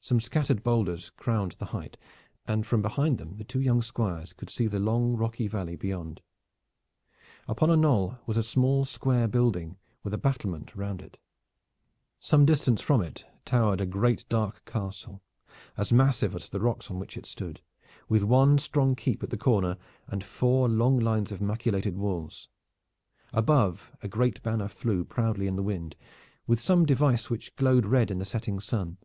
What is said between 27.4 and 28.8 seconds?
glowed red in the setting